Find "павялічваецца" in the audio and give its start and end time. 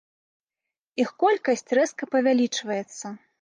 2.17-3.05